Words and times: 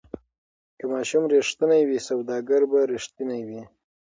که 0.77 0.83
ماشوم 0.93 1.23
ریښتینی 1.33 1.81
وي 1.87 1.99
سوداګر 2.09 2.61
به 2.71 2.79
ریښتینی 2.93 3.41
وي. 3.47 3.61